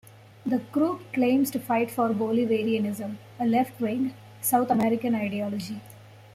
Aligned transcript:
The 0.47 0.57
group 0.57 1.13
claims 1.13 1.51
to 1.51 1.59
fight 1.59 1.91
for 1.91 2.09
Bolivarianism, 2.09 3.17
a 3.39 3.45
left-wing, 3.45 4.15
South 4.41 4.71
American 4.71 5.13
ideology. 5.13 5.79